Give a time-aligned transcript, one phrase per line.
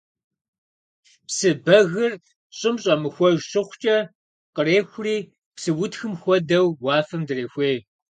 [1.25, 2.13] Псы бэгыр
[2.57, 3.97] щӀым щӀэмыхуэж щыхъукӀэ,
[4.55, 5.17] кърехури,
[5.55, 7.77] псыутхым хуэдэу уафэм дрехуей.